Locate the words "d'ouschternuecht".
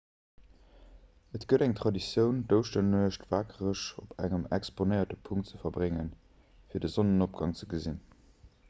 2.53-3.27